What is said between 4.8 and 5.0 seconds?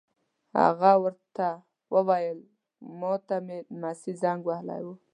و.